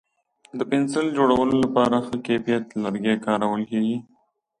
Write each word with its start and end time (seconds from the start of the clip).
د 0.57 0.59
پنسل 0.71 1.05
جوړولو 1.17 1.55
لپاره 1.63 1.97
ښه 2.05 2.15
کیفیت 2.27 2.65
لرګی 2.83 3.15
کارول 3.25 3.61
کېږي. 3.71 3.97